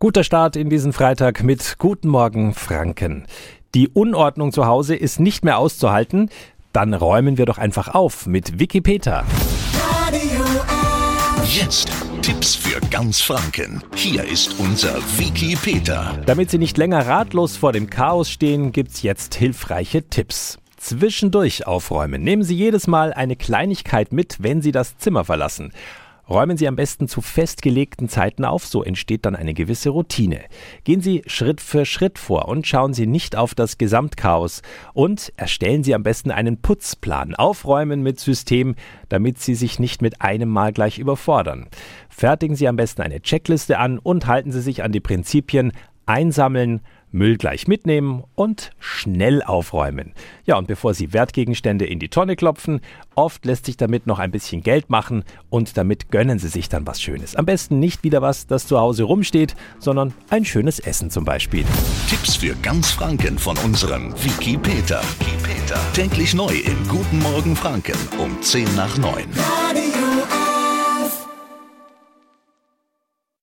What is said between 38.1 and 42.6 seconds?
System, damit Sie sich nicht mit einem Mal gleich überfordern. Fertigen